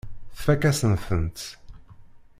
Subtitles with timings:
[0.37, 1.39] Tfakk-asen-tent.